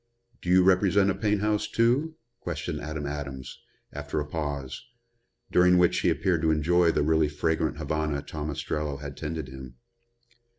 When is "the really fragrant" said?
6.91-7.77